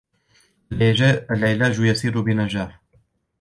العلاج 1.31 1.79
يسير 1.79 2.21
بنجاح 2.21 2.79